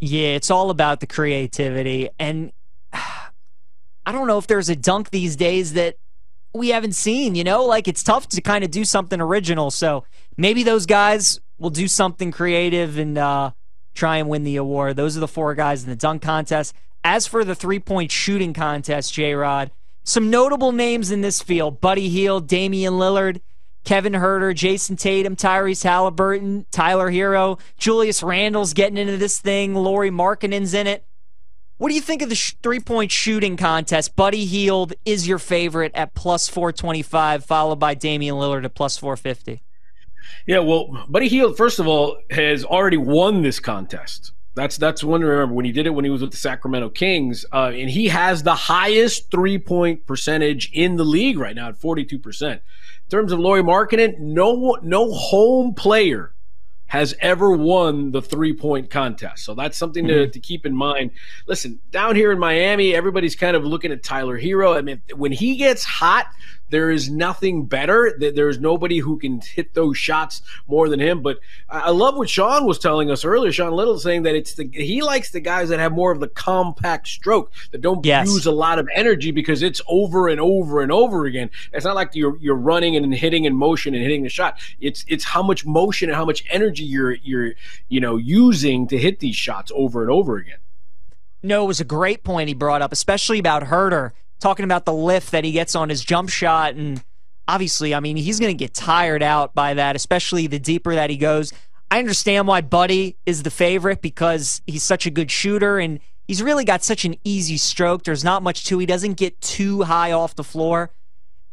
Yeah, 0.00 0.28
it's 0.28 0.50
all 0.50 0.70
about 0.70 1.00
the 1.00 1.06
creativity. 1.06 2.08
And 2.18 2.52
I 2.92 4.12
don't 4.12 4.26
know 4.26 4.38
if 4.38 4.46
there's 4.46 4.68
a 4.68 4.76
dunk 4.76 5.10
these 5.10 5.36
days 5.36 5.74
that 5.74 5.96
we 6.52 6.70
haven't 6.70 6.94
seen, 6.94 7.34
you 7.34 7.44
know? 7.44 7.64
Like 7.64 7.86
it's 7.86 8.02
tough 8.02 8.28
to 8.28 8.40
kind 8.40 8.64
of 8.64 8.70
do 8.70 8.84
something 8.84 9.20
original. 9.20 9.70
So 9.70 10.04
maybe 10.36 10.62
those 10.62 10.86
guys 10.86 11.38
will 11.58 11.70
do 11.70 11.86
something 11.86 12.32
creative 12.32 12.98
and 12.98 13.16
uh, 13.18 13.52
try 13.94 14.16
and 14.16 14.28
win 14.28 14.44
the 14.44 14.56
award. 14.56 14.96
Those 14.96 15.16
are 15.16 15.20
the 15.20 15.28
four 15.28 15.54
guys 15.54 15.84
in 15.84 15.90
the 15.90 15.96
dunk 15.96 16.22
contest. 16.22 16.74
As 17.04 17.26
for 17.26 17.44
the 17.44 17.54
three 17.54 17.78
point 17.78 18.10
shooting 18.10 18.52
contest, 18.52 19.12
J 19.14 19.34
Rod, 19.34 19.70
some 20.02 20.30
notable 20.30 20.72
names 20.72 21.10
in 21.10 21.20
this 21.20 21.42
field 21.42 21.80
Buddy 21.80 22.08
Hield, 22.08 22.48
Damian 22.48 22.94
Lillard, 22.94 23.40
Kevin 23.84 24.12
Huerter, 24.12 24.54
Jayson 24.54 24.96
Tatum, 24.98 25.36
Tyrese 25.36 25.84
Halliburton, 25.84 26.66
Tyler 26.70 27.10
Herro, 27.10 27.58
Julius 27.78 28.22
Randle's 28.22 28.74
getting 28.74 28.98
into 28.98 29.16
this 29.16 29.38
thing, 29.38 29.74
Lauri 29.74 30.10
Markkanen's 30.10 30.74
in 30.74 30.86
it. 30.86 31.04
What 31.78 31.88
do 31.88 31.94
you 31.94 32.02
think 32.02 32.20
of 32.20 32.28
the 32.28 32.34
sh- 32.34 32.56
three 32.62 32.80
point 32.80 33.10
shooting 33.10 33.56
contest? 33.56 34.14
Buddy 34.14 34.44
Hield 34.44 34.92
is 35.06 35.26
your 35.26 35.38
favorite 35.38 35.92
at 35.94 36.14
plus 36.14 36.46
425, 36.46 37.44
followed 37.44 37.76
by 37.76 37.94
Damian 37.94 38.36
Lillard 38.36 38.66
at 38.66 38.74
plus 38.74 38.98
450. 38.98 39.62
Yeah, 40.46 40.58
well, 40.58 41.06
Buddy 41.08 41.28
Hield, 41.28 41.56
first 41.56 41.78
of 41.78 41.86
all, 41.86 42.18
has 42.30 42.64
already 42.64 42.98
won 42.98 43.40
this 43.40 43.60
contest. 43.60 44.32
That's 44.54 44.76
that's 44.76 45.02
one 45.02 45.20
to 45.20 45.26
remember 45.26 45.54
when 45.54 45.64
he 45.64 45.72
did 45.72 45.86
it 45.86 45.90
when 45.90 46.04
he 46.04 46.10
was 46.10 46.20
with 46.20 46.32
the 46.32 46.36
Sacramento 46.36 46.90
Kings, 46.90 47.46
uh, 47.52 47.72
and 47.74 47.88
he 47.88 48.08
has 48.08 48.42
the 48.42 48.54
highest 48.54 49.30
three 49.30 49.58
point 49.58 50.06
percentage 50.06 50.70
in 50.72 50.96
the 50.96 51.04
league 51.04 51.38
right 51.38 51.54
now 51.54 51.68
at 51.68 51.78
forty 51.78 52.04
two 52.04 52.18
percent. 52.18 52.60
Terms 53.10 53.32
of 53.32 53.40
Lauri 53.40 53.62
Markkanen, 53.62 54.20
no 54.20 54.78
no 54.82 55.10
home 55.10 55.74
player 55.74 56.32
has 56.90 57.14
ever 57.20 57.52
won 57.52 58.10
the 58.10 58.20
three 58.20 58.52
point 58.52 58.90
contest. 58.90 59.44
So 59.44 59.54
that's 59.54 59.78
something 59.78 60.08
to, 60.08 60.12
mm-hmm. 60.12 60.30
to 60.32 60.40
keep 60.40 60.66
in 60.66 60.74
mind. 60.74 61.12
Listen, 61.46 61.78
down 61.92 62.16
here 62.16 62.32
in 62.32 62.38
Miami, 62.40 62.96
everybody's 62.96 63.36
kind 63.36 63.56
of 63.56 63.64
looking 63.64 63.92
at 63.92 64.02
Tyler 64.02 64.36
Herro. 64.40 64.76
I 64.76 64.80
mean, 64.82 65.00
when 65.14 65.30
he 65.30 65.54
gets 65.54 65.84
hot, 65.84 66.26
there 66.70 66.90
is 66.90 67.08
nothing 67.10 67.66
better. 67.66 68.14
There- 68.18 68.30
There's 68.32 68.58
nobody 68.60 68.98
who 68.98 69.18
can 69.18 69.40
hit 69.40 69.74
those 69.74 69.98
shots 69.98 70.42
more 70.68 70.88
than 70.88 71.00
him. 71.00 71.22
But 71.22 71.38
I 71.68 71.80
I 71.90 71.90
love 71.90 72.16
what 72.16 72.28
Sean 72.28 72.64
was 72.66 72.78
telling 72.78 73.10
us 73.10 73.24
earlier. 73.24 73.50
Sean 73.52 73.72
Little 73.72 73.98
saying 73.98 74.22
that 74.24 74.34
it's 74.36 74.54
the 74.54 74.68
he 74.72 75.02
likes 75.02 75.30
the 75.30 75.40
guys 75.40 75.68
that 75.70 75.78
have 75.80 75.92
more 75.92 76.12
of 76.12 76.20
the 76.20 76.28
compact 76.28 77.08
stroke 77.08 77.52
that 77.72 77.80
don't 77.80 78.04
Yes. 78.06 78.28
use 78.28 78.46
a 78.46 78.52
lot 78.52 78.78
of 78.78 78.88
energy 78.94 79.30
because 79.32 79.62
it's 79.62 79.80
over 79.88 80.28
and 80.28 80.40
over 80.40 80.80
and 80.80 80.92
over 80.92 81.24
again. 81.26 81.50
It's 81.72 81.84
not 81.84 81.94
like 81.96 82.14
you're 82.14 82.36
you're 82.38 82.54
running 82.54 82.94
and 82.96 83.12
hitting 83.14 83.44
in 83.46 83.54
motion 83.56 83.94
and 83.94 84.02
hitting 84.02 84.22
the 84.22 84.28
shot. 84.28 84.58
It's 84.80 85.04
it's 85.08 85.24
how 85.24 85.42
much 85.42 85.66
motion 85.66 86.08
and 86.08 86.16
how 86.16 86.24
much 86.24 86.44
energy 86.50 86.79
you're 86.84 87.12
you're 87.12 87.52
you 87.88 88.00
know 88.00 88.16
using 88.16 88.86
to 88.88 88.98
hit 88.98 89.20
these 89.20 89.36
shots 89.36 89.70
over 89.74 90.02
and 90.02 90.10
over 90.10 90.36
again. 90.36 90.58
No, 91.42 91.64
it 91.64 91.68
was 91.68 91.80
a 91.80 91.84
great 91.84 92.22
point 92.22 92.48
he 92.48 92.54
brought 92.54 92.82
up, 92.82 92.92
especially 92.92 93.38
about 93.38 93.64
Huerter 93.64 94.12
talking 94.40 94.64
about 94.64 94.84
the 94.84 94.92
lift 94.92 95.30
that 95.32 95.44
he 95.44 95.52
gets 95.52 95.74
on 95.74 95.88
his 95.88 96.04
jump 96.04 96.28
shot. 96.28 96.74
And 96.74 97.02
obviously, 97.46 97.94
I 97.94 98.00
mean, 98.00 98.16
he's 98.16 98.40
going 98.40 98.54
to 98.54 98.58
get 98.58 98.74
tired 98.74 99.22
out 99.22 99.54
by 99.54 99.74
that, 99.74 99.96
especially 99.96 100.46
the 100.46 100.58
deeper 100.58 100.94
that 100.94 101.10
he 101.10 101.16
goes. 101.16 101.52
I 101.90 101.98
understand 101.98 102.46
why 102.46 102.60
Buddy 102.60 103.16
is 103.26 103.42
the 103.42 103.50
favorite 103.50 104.00
because 104.00 104.62
he's 104.66 104.82
such 104.82 105.06
a 105.06 105.10
good 105.10 105.30
shooter 105.30 105.78
and 105.78 106.00
he's 106.28 106.42
really 106.42 106.64
got 106.64 106.84
such 106.84 107.04
an 107.04 107.16
easy 107.24 107.56
stroke. 107.56 108.04
There's 108.04 108.24
not 108.24 108.42
much 108.42 108.64
to 108.66 108.78
He 108.78 108.86
doesn't 108.86 109.14
get 109.14 109.40
too 109.40 109.82
high 109.82 110.12
off 110.12 110.34
the 110.34 110.44
floor. 110.44 110.90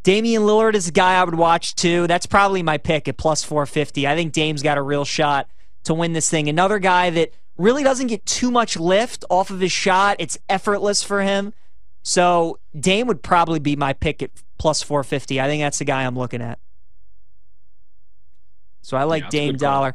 Damian 0.07 0.43
Lillard 0.43 0.73
is 0.73 0.87
a 0.87 0.93
guy 0.93 1.19
I 1.19 1.23
would 1.25 1.35
watch 1.35 1.75
too. 1.75 2.07
That's 2.07 2.25
probably 2.25 2.63
my 2.63 2.77
pick 2.77 3.09
at 3.09 3.17
plus 3.17 3.43
450. 3.43 4.07
I 4.07 4.15
think 4.15 4.31
Dame's 4.31 4.63
got 4.63 4.77
a 4.77 4.81
real 4.81 5.03
shot 5.03 5.49
to 5.83 5.93
win 5.93 6.13
this 6.13 6.29
thing. 6.29 6.47
Another 6.47 6.79
guy 6.79 7.09
that 7.09 7.33
really 7.57 7.83
doesn't 7.83 8.07
get 8.07 8.25
too 8.25 8.49
much 8.49 8.77
lift 8.77 9.25
off 9.29 9.49
of 9.49 9.59
his 9.59 9.73
shot. 9.73 10.15
It's 10.19 10.37
effortless 10.47 11.03
for 11.03 11.23
him. 11.23 11.53
So 12.03 12.57
Dame 12.79 13.07
would 13.07 13.21
probably 13.21 13.59
be 13.59 13.75
my 13.75 13.91
pick 13.91 14.23
at 14.23 14.31
plus 14.57 14.81
450. 14.81 15.41
I 15.41 15.47
think 15.47 15.61
that's 15.61 15.79
the 15.79 15.83
guy 15.83 16.05
I'm 16.05 16.17
looking 16.17 16.41
at. 16.41 16.57
So 18.83 18.95
I 18.95 19.03
like 19.03 19.23
Yeah, 19.23 19.29
Dame. 19.29 19.57
Dollar. 19.57 19.93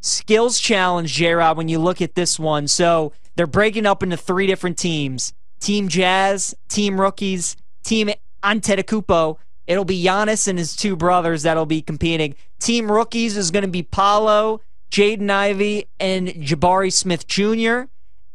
Skills 0.00 0.60
challenge, 0.60 1.12
J 1.12 1.34
Rod, 1.34 1.58
when 1.58 1.68
you 1.68 1.78
look 1.78 2.00
at 2.00 2.14
this 2.14 2.38
one. 2.38 2.68
So 2.68 3.12
they're 3.36 3.46
breaking 3.46 3.84
up 3.84 4.02
into 4.02 4.16
three 4.16 4.46
different 4.46 4.78
teams 4.78 5.34
Team 5.60 5.88
Jazz, 5.88 6.54
Team 6.70 6.98
Rookies, 6.98 7.54
Team 7.84 8.08
Antetokounmpo. 8.42 9.38
It'll 9.66 9.84
be 9.84 10.02
Giannis 10.02 10.48
and 10.48 10.58
his 10.58 10.74
two 10.74 10.96
brothers 10.96 11.44
that'll 11.44 11.66
be 11.66 11.82
competing. 11.82 12.34
Team 12.58 12.90
Rookies 12.90 13.36
is 13.36 13.50
going 13.50 13.64
to 13.64 13.70
be 13.70 13.82
Paolo, 13.82 14.60
Jaden 14.90 15.30
Ivey, 15.30 15.86
and 16.00 16.28
Jabari 16.28 16.92
Smith 16.92 17.26
Jr. 17.26 17.88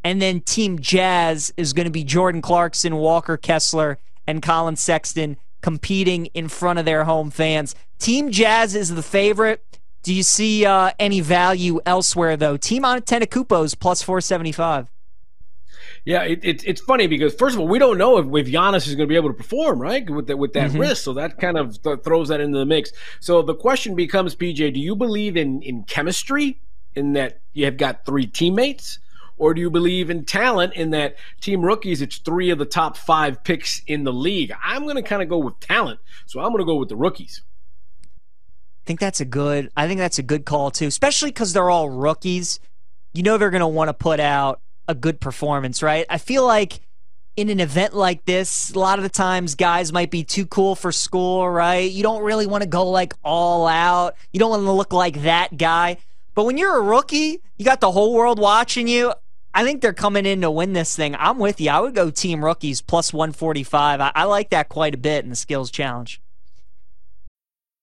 And 0.03 0.21
then 0.21 0.41
Team 0.41 0.79
Jazz 0.79 1.53
is 1.57 1.73
going 1.73 1.85
to 1.85 1.91
be 1.91 2.03
Jordan 2.03 2.41
Clarkson, 2.41 2.95
Walker 2.95 3.37
Kessler, 3.37 3.99
and 4.25 4.41
Collin 4.41 4.75
Sexton 4.75 5.37
competing 5.61 6.27
in 6.27 6.47
front 6.47 6.79
of 6.79 6.85
their 6.85 7.03
home 7.03 7.29
fans. 7.29 7.75
Team 7.99 8.31
Jazz 8.31 8.75
is 8.75 8.93
the 8.93 9.03
favorite. 9.03 9.63
Do 10.03 10.13
you 10.13 10.23
see 10.23 10.65
uh, 10.65 10.91
any 10.99 11.19
value 11.19 11.81
elsewhere, 11.85 12.37
though? 12.37 12.55
Team 12.55 12.83
Antetokounmpo 12.83 13.65
is 13.65 13.75
plus 13.75 14.01
475. 14.01 14.89
Yeah, 16.07 16.23
it, 16.23 16.39
it, 16.41 16.63
it's 16.65 16.79
funny 16.79 17.05
because 17.07 17.35
first 17.35 17.55
of 17.55 17.59
all, 17.59 17.67
we 17.67 17.79
don't 17.79 17.97
know 17.97 18.17
if, 18.17 18.25
if 18.47 18.53
Giannis 18.53 18.87
is 18.87 18.95
going 18.95 19.09
to 19.09 19.11
be 19.11 19.17
able 19.17 19.27
to 19.27 19.33
perform 19.35 19.77
right 19.81 20.09
with 20.09 20.27
that 20.27 20.37
with 20.37 20.53
that 20.53 20.71
Mhm. 20.71 20.79
wrist, 20.79 21.03
so 21.03 21.11
that 21.15 21.37
kind 21.37 21.57
of 21.57 21.81
th- 21.83 21.99
throws 22.01 22.29
that 22.29 22.39
into 22.39 22.57
the 22.57 22.65
mix. 22.65 22.93
So 23.19 23.41
the 23.41 23.53
question 23.53 23.93
becomes, 23.93 24.33
PJ, 24.33 24.73
do 24.73 24.79
you 24.79 24.95
believe 24.95 25.35
in 25.35 25.61
in 25.63 25.83
chemistry 25.83 26.61
in 26.95 27.11
that 27.13 27.41
you 27.51 27.65
have 27.65 27.75
got 27.75 28.05
three 28.05 28.25
teammates, 28.25 28.99
or 29.35 29.53
do 29.53 29.59
you 29.59 29.69
believe 29.69 30.09
in 30.09 30.23
talent 30.23 30.75
in 30.75 30.91
that 30.91 31.17
team 31.41 31.61
rookies? 31.61 32.01
It's 32.01 32.19
three 32.19 32.51
of 32.51 32.57
the 32.57 32.65
top 32.65 32.95
five 32.95 33.43
picks 33.43 33.81
in 33.85 34.05
the 34.05 34.13
league. 34.13 34.53
I'm 34.63 34.83
going 34.83 34.95
to 34.95 35.01
kind 35.03 35.21
of 35.21 35.27
go 35.27 35.39
with 35.39 35.59
talent, 35.59 35.99
so 36.25 36.39
I'm 36.39 36.51
going 36.53 36.59
to 36.59 36.65
go 36.65 36.75
with 36.77 36.87
the 36.87 36.95
rookies. 36.95 37.41
I 38.03 38.83
think 38.85 39.01
that's 39.01 39.19
a 39.19 39.25
good. 39.25 39.69
I 39.75 39.89
think 39.89 39.97
that's 39.97 40.19
a 40.19 40.23
good 40.23 40.45
call 40.45 40.71
too, 40.71 40.87
especially 40.87 41.31
because 41.31 41.51
they're 41.51 41.69
all 41.69 41.89
rookies. 41.89 42.61
You 43.13 43.23
know 43.23 43.37
they're 43.37 43.49
going 43.49 43.59
to 43.59 43.67
want 43.67 43.89
to 43.89 43.93
put 43.93 44.21
out 44.21 44.61
a 44.87 44.95
good 44.95 45.19
performance, 45.19 45.83
right? 45.83 46.05
I 46.09 46.17
feel 46.17 46.45
like 46.45 46.79
in 47.35 47.49
an 47.49 47.59
event 47.59 47.93
like 47.93 48.25
this, 48.25 48.71
a 48.71 48.79
lot 48.79 48.97
of 48.97 49.03
the 49.03 49.09
times 49.09 49.55
guys 49.55 49.93
might 49.93 50.09
be 50.09 50.23
too 50.23 50.45
cool 50.47 50.75
for 50.75 50.91
school, 50.91 51.47
right? 51.47 51.89
You 51.89 52.01
don't 52.01 52.23
really 52.23 52.47
want 52.47 52.63
to 52.63 52.69
go 52.69 52.89
like 52.89 53.13
all 53.23 53.67
out. 53.67 54.15
You 54.33 54.39
don't 54.39 54.49
want 54.49 54.63
to 54.63 54.71
look 54.71 54.91
like 54.91 55.21
that 55.21 55.55
guy. 55.55 55.97
But 56.33 56.45
when 56.45 56.57
you're 56.57 56.77
a 56.77 56.81
rookie, 56.81 57.41
you 57.57 57.65
got 57.65 57.79
the 57.79 57.91
whole 57.91 58.13
world 58.13 58.39
watching 58.39 58.87
you. 58.87 59.13
I 59.53 59.63
think 59.63 59.81
they're 59.81 59.93
coming 59.93 60.25
in 60.25 60.41
to 60.41 60.51
win 60.51 60.73
this 60.73 60.95
thing. 60.95 61.15
I'm 61.15 61.39
with 61.39 61.61
you. 61.61 61.69
I 61.71 61.79
would 61.79 61.95
go 61.95 62.09
team 62.09 62.43
rookies 62.43 62.81
plus 62.81 63.13
145. 63.13 64.01
I, 64.01 64.11
I 64.13 64.23
like 64.25 64.49
that 64.49 64.69
quite 64.69 64.93
a 64.93 64.99
bit 64.99 65.23
in 65.23 65.29
the 65.29 65.35
skills 65.35 65.71
challenge. 65.71 66.21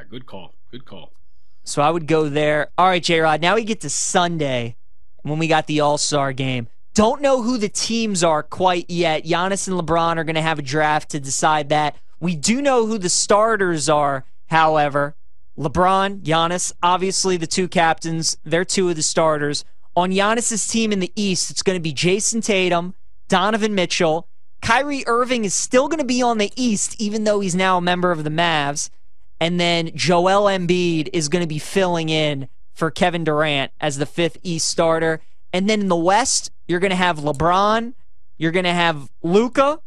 Yeah, 0.00 0.06
good 0.08 0.24
call. 0.24 0.54
Good 0.70 0.86
call. 0.86 1.12
So 1.64 1.82
I 1.82 1.90
would 1.90 2.06
go 2.06 2.30
there. 2.30 2.70
All 2.78 2.86
right, 2.86 3.02
J 3.02 3.20
Rod. 3.20 3.42
Now 3.42 3.56
we 3.56 3.64
get 3.64 3.82
to 3.82 3.90
Sunday 3.90 4.76
when 5.22 5.38
we 5.38 5.46
got 5.46 5.66
the 5.66 5.80
All 5.80 5.98
Star 5.98 6.32
game. 6.32 6.68
Don't 6.94 7.20
know 7.20 7.42
who 7.42 7.58
the 7.58 7.68
teams 7.68 8.24
are 8.24 8.42
quite 8.42 8.88
yet. 8.88 9.24
Giannis 9.24 9.68
and 9.68 9.78
LeBron 9.78 10.16
are 10.16 10.24
going 10.24 10.36
to 10.36 10.42
have 10.42 10.58
a 10.58 10.62
draft 10.62 11.10
to 11.10 11.20
decide 11.20 11.68
that. 11.68 11.96
We 12.18 12.34
do 12.34 12.62
know 12.62 12.86
who 12.86 12.96
the 12.96 13.10
starters 13.10 13.90
are, 13.90 14.24
however. 14.46 15.16
LeBron, 15.58 16.22
Giannis, 16.22 16.72
obviously 16.82 17.36
the 17.36 17.46
two 17.46 17.68
captains. 17.68 18.38
They're 18.42 18.64
two 18.64 18.88
of 18.88 18.96
the 18.96 19.02
starters. 19.02 19.66
On 19.94 20.10
Giannis's 20.10 20.66
team 20.66 20.92
in 20.92 21.00
the 21.00 21.12
East, 21.14 21.50
it's 21.50 21.62
going 21.62 21.76
to 21.76 21.82
be 21.82 21.92
Jayson 21.92 22.40
Tatum, 22.40 22.94
Donovan 23.28 23.74
Mitchell. 23.74 24.26
Kyrie 24.62 25.04
Irving 25.06 25.44
is 25.44 25.52
still 25.52 25.88
going 25.88 25.98
to 25.98 26.04
be 26.04 26.22
on 26.22 26.38
the 26.38 26.52
East, 26.56 26.98
even 26.98 27.24
though 27.24 27.40
he's 27.40 27.54
now 27.54 27.76
a 27.76 27.82
member 27.82 28.10
of 28.10 28.24
the 28.24 28.30
Mavs. 28.30 28.88
And 29.40 29.58
then 29.58 29.90
Joel 29.94 30.44
Embiid 30.44 31.08
is 31.12 31.28
going 31.28 31.42
to 31.42 31.48
be 31.48 31.58
filling 31.58 32.10
in 32.10 32.48
for 32.74 32.90
Kevin 32.90 33.24
Durant 33.24 33.72
as 33.80 33.96
the 33.96 34.06
fifth 34.06 34.36
East 34.42 34.68
starter. 34.68 35.20
And 35.52 35.68
then 35.68 35.80
in 35.80 35.88
the 35.88 35.96
West, 35.96 36.50
you're 36.68 36.80
going 36.80 36.90
to 36.90 36.96
have 36.96 37.18
LeBron. 37.18 37.94
You're 38.36 38.52
going 38.52 38.64
to 38.64 38.72
have 38.72 39.10
Luka, 39.22 39.80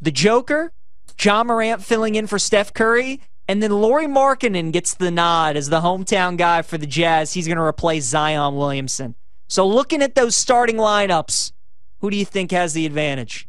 the 0.00 0.10
Joker, 0.10 0.72
Ja 1.20 1.44
Morant 1.44 1.82
filling 1.82 2.14
in 2.14 2.26
for 2.26 2.38
Steph 2.38 2.72
Curry. 2.72 3.20
And 3.46 3.62
then 3.62 3.72
Lauri 3.72 4.06
Markkanen 4.06 4.72
gets 4.72 4.94
the 4.94 5.10
nod 5.10 5.56
as 5.56 5.68
the 5.68 5.80
hometown 5.80 6.38
guy 6.38 6.62
for 6.62 6.78
the 6.78 6.86
Jazz. 6.86 7.34
He's 7.34 7.46
going 7.46 7.58
to 7.58 7.64
replace 7.64 8.04
Zion 8.04 8.56
Williamson. 8.56 9.14
So 9.48 9.66
looking 9.66 10.02
at 10.02 10.14
those 10.14 10.36
starting 10.36 10.76
lineups, 10.76 11.52
who 12.00 12.10
do 12.10 12.16
you 12.16 12.24
think 12.24 12.52
has 12.52 12.72
the 12.72 12.86
advantage? 12.86 13.46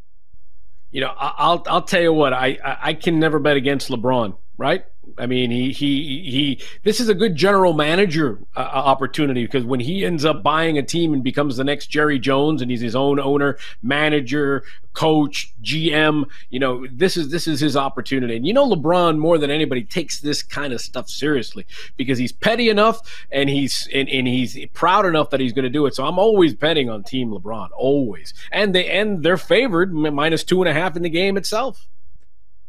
You 0.91 1.01
know, 1.01 1.13
I'll 1.17 1.63
I'll 1.67 1.81
tell 1.81 2.01
you 2.01 2.13
what. 2.13 2.33
I 2.33 2.57
I 2.63 2.93
can 2.93 3.19
never 3.19 3.39
bet 3.39 3.57
against 3.57 3.89
LeBron. 3.89 4.35
Right? 4.57 4.85
I 5.17 5.25
mean, 5.27 5.51
he 5.51 5.71
he 5.71 6.29
he. 6.29 6.61
This 6.83 6.99
is 6.99 7.09
a 7.09 7.13
good 7.13 7.35
general 7.35 7.73
manager 7.73 8.39
uh, 8.55 8.59
opportunity 8.59 9.45
because 9.45 9.63
when 9.63 9.79
he 9.79 10.05
ends 10.05 10.25
up 10.25 10.43
buying 10.43 10.77
a 10.77 10.83
team 10.83 11.13
and 11.13 11.23
becomes 11.23 11.57
the 11.57 11.63
next 11.63 11.87
Jerry 11.87 12.19
Jones 12.19 12.61
and 12.61 12.69
he's 12.69 12.81
his 12.81 12.95
own 12.95 13.19
owner, 13.19 13.57
manager, 13.81 14.63
coach, 14.93 15.53
GM, 15.63 16.25
you 16.49 16.59
know, 16.59 16.85
this 16.91 17.15
is 17.15 17.29
this 17.29 17.47
is 17.47 17.59
his 17.59 17.77
opportunity. 17.77 18.35
And 18.35 18.45
you 18.45 18.53
know, 18.53 18.69
LeBron 18.69 19.17
more 19.17 19.37
than 19.37 19.51
anybody 19.51 19.83
takes 19.83 20.19
this 20.19 20.43
kind 20.43 20.73
of 20.73 20.81
stuff 20.81 21.09
seriously 21.09 21.65
because 21.95 22.17
he's 22.17 22.31
petty 22.31 22.69
enough 22.69 22.99
and 23.31 23.49
he's 23.49 23.87
and, 23.93 24.09
and 24.09 24.27
he's 24.27 24.57
proud 24.73 25.05
enough 25.05 25.29
that 25.29 25.39
he's 25.39 25.53
going 25.53 25.63
to 25.63 25.69
do 25.69 25.85
it. 25.85 25.95
So 25.95 26.05
I'm 26.05 26.19
always 26.19 26.53
betting 26.53 26.89
on 26.89 27.03
Team 27.03 27.31
LeBron, 27.31 27.69
always. 27.75 28.33
And 28.51 28.75
they 28.75 28.89
and 28.89 29.23
they're 29.23 29.37
favored 29.37 29.93
minus 29.93 30.43
two 30.43 30.61
and 30.61 30.69
a 30.69 30.73
half 30.73 30.95
in 30.95 31.03
the 31.03 31.09
game 31.09 31.37
itself. 31.37 31.87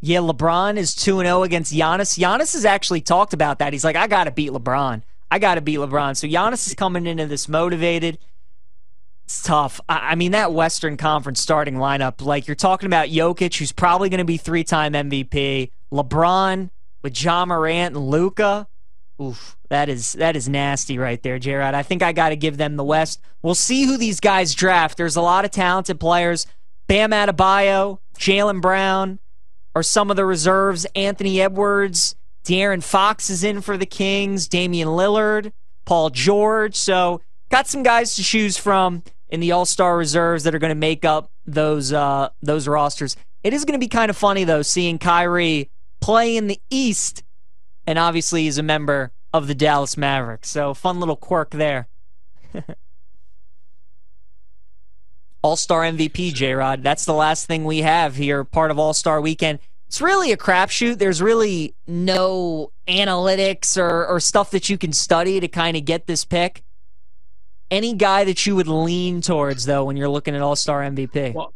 Yeah, 0.01 0.19
LeBron 0.19 0.77
is 0.77 0.95
2 0.95 1.21
0 1.21 1.43
against 1.43 1.73
Giannis. 1.73 2.19
Giannis 2.19 2.53
has 2.53 2.65
actually 2.65 3.01
talked 3.01 3.33
about 3.33 3.59
that. 3.59 3.73
He's 3.73 3.85
like, 3.85 3.97
I 3.97 4.07
got 4.07 4.25
to 4.25 4.31
beat 4.31 4.51
LeBron. 4.51 5.03
I 5.31 5.39
got 5.39 5.57
to 5.57 5.61
beat 5.61 5.79
LeBron. 5.79 6.17
So 6.17 6.27
Giannis 6.27 6.67
is 6.67 6.75
coming 6.75 7.07
into 7.07 7.27
this 7.27 7.49
motivated. 7.49 8.19
It's 9.25 9.43
tough. 9.43 9.81
I 9.89 10.15
mean, 10.15 10.33
that 10.33 10.53
Western 10.53 10.97
Conference 10.97 11.41
starting 11.41 11.75
lineup, 11.75 12.23
like 12.25 12.47
you're 12.47 12.55
talking 12.55 12.87
about 12.87 13.09
Jokic, 13.09 13.59
who's 13.59 13.73
probably 13.73 14.09
going 14.09 14.19
to 14.19 14.25
be 14.25 14.37
three 14.37 14.63
time 14.63 14.93
MVP, 14.93 15.71
LeBron 15.93 16.71
with 17.03 17.21
Ja 17.21 17.45
Morant 17.45 17.97
and 17.97 18.07
Luka. 18.07 18.69
Oof, 19.21 19.57
that 19.71 19.89
is 19.89 20.13
that 20.13 20.37
is 20.37 20.49
nasty 20.49 20.99
right 20.99 21.21
there, 21.23 21.39
Jared. 21.39 21.75
I 21.75 21.83
think 21.83 22.03
I 22.03 22.13
got 22.13 22.29
to 22.29 22.37
give 22.37 22.57
them 22.57 22.77
the 22.77 22.85
West. 22.85 23.21
We'll 23.43 23.55
see 23.55 23.85
who 23.85 23.97
these 23.97 24.21
guys 24.21 24.55
draft. 24.55 24.97
There's 24.97 25.17
a 25.17 25.23
lot 25.23 25.45
of 25.45 25.51
talented 25.51 25.99
players. 25.99 26.47
Bam 26.87 27.11
Adebayo, 27.11 27.99
Jaylen 28.19 28.61
Brown, 28.61 29.19
are 29.77 29.83
some 29.83 30.11
of 30.11 30.17
the 30.17 30.25
reserves. 30.25 30.87
Anthony 30.95 31.39
Edwards, 31.39 32.17
De'Aaron 32.45 32.83
Fox 32.83 33.29
is 33.29 33.45
in 33.45 33.61
for 33.61 33.77
the 33.77 33.85
Kings, 33.85 34.49
Damian 34.49 34.89
Lillard, 34.89 35.53
Paul 35.85 36.09
George. 36.09 36.75
So 36.75 37.21
got 37.51 37.67
some 37.67 37.83
guys 37.83 38.17
to 38.17 38.23
choose 38.23 38.57
from 38.57 39.03
in 39.29 39.41
the 39.41 39.53
All 39.53 39.67
Star 39.67 39.99
reserves 39.99 40.45
that 40.45 40.55
are 40.55 40.59
going 40.59 40.71
to 40.71 40.75
make 40.75 41.05
up 41.05 41.31
those 41.45 41.93
uh, 41.93 42.31
those 42.41 42.67
rosters. 42.67 43.17
It 43.45 43.53
is 43.53 43.67
going 43.67 43.79
to 43.79 43.85
be 43.85 43.89
kind 43.89 44.09
of 44.09 44.17
funny 44.17 44.45
though 44.45 44.63
seeing 44.63 44.99
Kyrie 44.99 45.69
play 46.01 46.39
in 46.39 46.47
the 46.47 46.59
East, 46.71 47.23
and 47.87 47.99
obviously 47.99 48.45
he's 48.45 48.57
a 48.57 48.63
member 48.63 49.13
of 49.35 49.47
the 49.47 49.55
Dallas 49.55 49.99
Mavericks. 49.99 50.49
So 50.49 50.73
fun 50.73 51.01
little 51.01 51.17
quirk 51.17 51.51
there. 51.51 51.87
All 55.47 55.55
Star 55.55 55.83
MVP, 55.83 56.35
J 56.35 56.55
Rod. 56.55 56.83
That's 56.83 57.05
the 57.05 57.15
last 57.15 57.47
thing 57.47 57.65
we 57.65 57.79
have 57.79 58.17
here, 58.17 58.43
part 58.43 58.73
of 58.73 58.81
All 58.81 58.93
Star 58.93 59.21
Weekend. 59.21 59.61
It's 59.87 60.01
really 60.01 60.33
a 60.33 60.37
crapshoot. 60.37 60.99
There's 60.99 61.23
really 61.23 61.77
no 61.87 62.73
analytics 62.89 63.79
or, 63.79 64.09
or 64.09 64.19
stuff 64.19 64.51
that 64.51 64.69
you 64.69 64.77
can 64.77 64.93
study 64.93 65.39
to 65.39 65.47
kind 65.47 65.77
of 65.77 65.85
get 65.85 66.09
this 66.09 66.25
pick. 66.25 66.65
Any 67.71 67.95
guy 67.95 68.25
that 68.25 68.45
you 68.45 68.57
would 68.57 68.67
lean 68.67 69.21
towards, 69.21 69.67
though, 69.67 69.85
when 69.85 69.97
you're 69.97 70.09
looking 70.09 70.35
at 70.35 70.43
All 70.43 70.57
Star 70.57 70.83
MVP? 70.83 71.35
Well, 71.35 71.55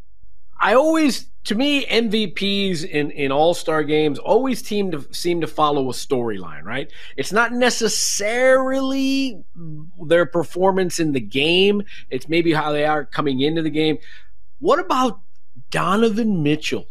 I 0.61 0.75
always, 0.75 1.28
to 1.44 1.54
me, 1.54 1.87
MVPs 1.87 2.85
in, 2.85 3.11
in 3.12 3.32
All 3.32 3.54
Star 3.54 3.82
games 3.82 4.18
always 4.18 4.64
seem 4.64 4.90
to 4.90 5.06
seem 5.12 5.40
to 5.40 5.47
follow 5.47 5.88
a 5.88 5.92
storyline, 5.92 6.64
right? 6.64 6.92
It's 7.16 7.32
not 7.32 7.52
necessarily 7.52 9.42
their 10.06 10.26
performance 10.26 11.00
in 11.00 11.12
the 11.12 11.20
game. 11.20 11.82
It's 12.11 12.28
maybe 12.28 12.52
how 12.52 12.73
they 12.73 12.85
are 12.85 13.06
coming 13.06 13.40
into 13.40 13.62
the 13.62 13.70
game. 13.70 13.99
What 14.59 14.78
about 14.78 15.20
Donovan 15.70 16.42
Mitchell? 16.42 16.87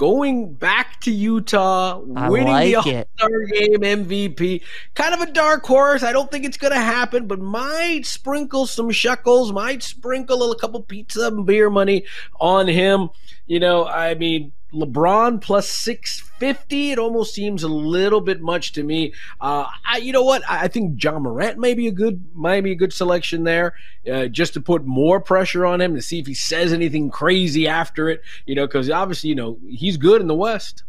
Going 0.00 0.54
back 0.54 0.98
to 1.02 1.10
Utah, 1.10 1.98
winning 1.98 2.46
like 2.46 2.68
the 2.68 2.76
All 2.76 2.82
Star 2.82 3.44
Game 3.52 3.80
MVP, 3.82 4.62
kind 4.94 5.12
of 5.12 5.20
a 5.20 5.30
dark 5.30 5.62
horse. 5.66 6.02
I 6.02 6.10
don't 6.10 6.30
think 6.30 6.46
it's 6.46 6.56
going 6.56 6.72
to 6.72 6.80
happen, 6.80 7.26
but 7.26 7.38
might 7.38 8.06
sprinkle 8.06 8.66
some 8.66 8.90
shekels, 8.90 9.52
might 9.52 9.82
sprinkle 9.82 10.52
a 10.52 10.58
couple 10.58 10.82
pizza 10.84 11.26
and 11.26 11.44
beer 11.44 11.68
money 11.68 12.06
on 12.40 12.66
him. 12.66 13.10
You 13.46 13.60
know, 13.60 13.86
I 13.86 14.14
mean, 14.14 14.52
LeBron 14.72 15.40
plus 15.40 15.68
650, 15.68 16.92
it 16.92 16.98
almost 16.98 17.34
seems 17.34 17.62
a 17.62 17.68
little 17.68 18.20
bit 18.20 18.40
much 18.40 18.72
to 18.72 18.82
me. 18.82 19.12
Uh, 19.40 19.66
I, 19.86 19.98
you 19.98 20.12
know 20.12 20.22
what? 20.22 20.42
I, 20.48 20.64
I 20.64 20.68
think 20.68 21.02
Ja 21.02 21.18
Morant 21.18 21.58
may 21.58 21.74
be 21.74 21.88
a 21.88 21.92
good, 21.92 22.24
might 22.34 22.62
be 22.62 22.72
a 22.72 22.76
good 22.76 22.92
selection 22.92 23.44
there, 23.44 23.74
uh, 24.10 24.26
just 24.26 24.54
to 24.54 24.60
put 24.60 24.84
more 24.84 25.20
pressure 25.20 25.66
on 25.66 25.80
him 25.80 25.94
to 25.94 26.02
see 26.02 26.18
if 26.18 26.26
he 26.26 26.34
says 26.34 26.72
anything 26.72 27.10
crazy 27.10 27.66
after 27.66 28.08
it. 28.08 28.22
You 28.46 28.54
know, 28.54 28.66
because 28.66 28.90
obviously, 28.90 29.30
you 29.30 29.36
know, 29.36 29.58
he's 29.68 29.96
good 29.96 30.20
in 30.20 30.28
the 30.28 30.34
West. 30.34 30.84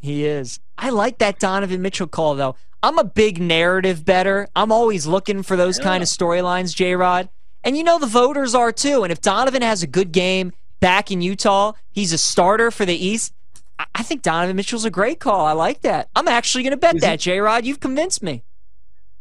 He 0.00 0.24
is. 0.26 0.60
I 0.76 0.90
like 0.90 1.18
that 1.18 1.38
Donovan 1.38 1.80
Mitchell 1.80 2.06
call 2.06 2.34
though. 2.34 2.56
I'm 2.82 2.98
a 2.98 3.04
big 3.04 3.40
narrative 3.40 4.04
bettor. 4.04 4.48
I'm 4.54 4.70
always 4.70 5.06
looking 5.06 5.42
for 5.42 5.56
those 5.56 5.78
kind 5.78 6.02
of 6.02 6.08
storylines, 6.08 6.74
J 6.74 6.94
Rod. 6.94 7.30
And 7.64 7.78
you 7.78 7.82
know 7.82 7.98
the 7.98 8.06
voters 8.06 8.54
are 8.54 8.72
too. 8.72 9.04
And 9.04 9.10
if 9.10 9.22
Donovan 9.22 9.62
has 9.62 9.82
a 9.82 9.86
good 9.86 10.12
game 10.12 10.52
back 10.84 11.10
in 11.10 11.22
Utah, 11.22 11.72
he's 11.90 12.12
a 12.12 12.18
starter 12.18 12.70
for 12.70 12.84
the 12.84 12.94
East. 12.94 13.32
I 13.94 14.02
think 14.02 14.20
Donovan 14.20 14.54
Mitchell's 14.54 14.84
a 14.84 14.90
great 14.90 15.18
call. 15.18 15.46
I 15.46 15.52
like 15.52 15.80
that. 15.80 16.10
I'm 16.14 16.28
actually 16.28 16.62
going 16.62 16.72
to 16.72 16.76
bet 16.76 17.00
that, 17.00 17.20
J 17.20 17.40
Rod. 17.40 17.64
You've 17.64 17.80
convinced 17.80 18.22
me. 18.22 18.44